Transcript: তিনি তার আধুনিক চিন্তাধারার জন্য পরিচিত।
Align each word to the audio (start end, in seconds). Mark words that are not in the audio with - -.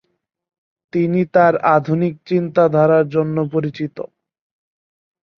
তিনি 0.93 1.21
তার 1.33 1.53
আধুনিক 1.75 2.13
চিন্তাধারার 2.29 3.05
জন্য 3.09 3.37
পরিচিত। 3.53 3.97